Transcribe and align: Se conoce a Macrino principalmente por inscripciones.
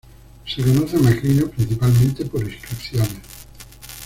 Se 0.47 0.63
conoce 0.63 0.95
a 0.97 0.99
Macrino 0.99 1.45
principalmente 1.47 2.25
por 2.25 2.41
inscripciones. 2.41 3.21